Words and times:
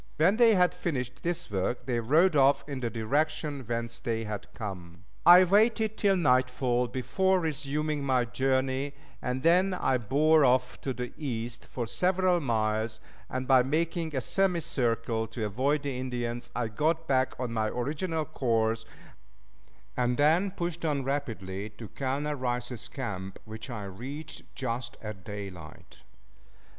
When 0.17 0.37
they 0.37 0.55
had 0.55 0.73
finished 0.73 1.21
this 1.21 1.51
work 1.51 1.85
they 1.85 1.99
rode 1.99 2.35
off 2.35 2.67
in 2.67 2.79
the 2.79 2.89
direction 2.89 3.59
whence 3.63 3.99
they 3.99 4.23
had 4.23 4.51
come. 4.55 5.03
I 5.27 5.43
waited 5.43 5.95
till 5.95 6.15
nightfall 6.15 6.87
before 6.87 7.39
resuming 7.39 8.03
my 8.03 8.25
journey, 8.25 8.95
and 9.21 9.43
then 9.43 9.75
I 9.75 9.99
bore 9.99 10.43
off 10.43 10.81
to 10.81 10.91
the 10.95 11.13
east 11.19 11.65
for 11.67 11.85
several 11.85 12.39
miles, 12.39 12.99
and 13.29 13.47
by 13.47 13.61
making 13.61 14.15
a 14.15 14.21
semicircle 14.21 15.27
to 15.27 15.45
avoid 15.45 15.83
the 15.83 15.95
Indians, 15.95 16.49
I 16.55 16.67
got 16.69 17.05
back 17.07 17.39
on 17.39 17.53
my 17.53 17.67
original 17.67 18.25
course, 18.25 18.85
and 19.95 20.17
then 20.17 20.49
pushed 20.49 20.83
on 20.83 21.03
rapidly 21.03 21.69
to 21.77 21.87
Colonel 21.89 22.33
Rice's 22.33 22.87
camp, 22.87 23.37
which 23.45 23.69
I 23.69 23.83
reached 23.83 24.55
just 24.55 24.97
at 25.03 25.23
daylight. 25.23 26.01